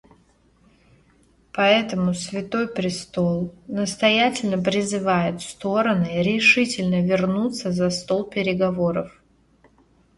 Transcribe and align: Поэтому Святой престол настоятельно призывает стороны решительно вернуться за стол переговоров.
Поэтому 1.53 2.15
Святой 2.15 2.67
престол 2.67 3.53
настоятельно 3.67 4.57
призывает 4.57 5.41
стороны 5.43 6.23
решительно 6.23 7.05
вернуться 7.05 7.71
за 7.71 7.91
стол 7.91 8.25
переговоров. 8.27 9.21